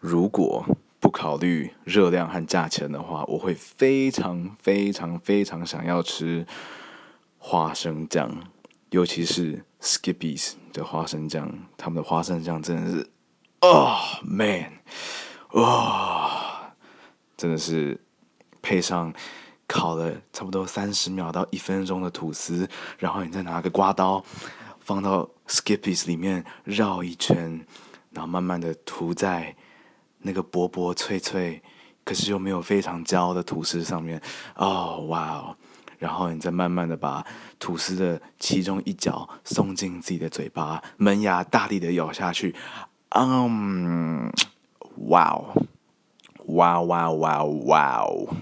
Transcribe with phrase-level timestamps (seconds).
[0.00, 0.64] 如果
[0.98, 6.46] 不考虑热量和价钱的话，我会非常非常非常想要吃
[7.38, 8.30] 花生酱，
[8.90, 13.10] 尤其是 Skippy's 的花生酱，他们的花生酱真的是
[13.60, 14.72] ，oh, man，
[15.52, 16.72] 哇、
[17.36, 17.98] 真的是
[18.62, 19.12] 配上
[19.66, 24.24] 烤了差不多三十秒到一分钟的吐司，然后你再拿个刮刀
[24.78, 27.66] 放到 Skippy's 里面绕一圈，
[28.10, 29.56] 然后慢慢的涂在。
[30.22, 31.62] 那个薄薄脆脆，
[32.04, 34.20] 可是又没有非常焦的吐司上面，
[34.56, 35.56] 哦，哇哦！
[35.98, 37.22] 然后你再慢慢的把
[37.58, 42.54] 吐司的其中一角送进自己的嘴巴，门牙大力的咬下去，
[43.10, 44.32] 嗯，
[45.08, 45.66] 哇哦，
[46.46, 48.34] 哇哇哇哇哦！